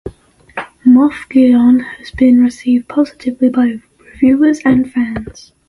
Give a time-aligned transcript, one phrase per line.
[0.83, 5.51] Moff Gideon has been received positively by reviewers and fans.